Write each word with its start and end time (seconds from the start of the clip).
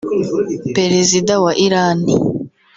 perezida 0.75 1.33
wa 1.43 1.53
Irani 1.65 2.15